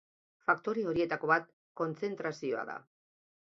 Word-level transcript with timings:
Faktore 0.45 0.85
horietako 0.91 1.29
bat 1.33 1.47
kontzentrazioa 1.83 2.67
da. 2.75 2.79